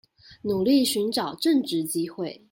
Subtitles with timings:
[0.41, 2.39] 努力尋找正職機會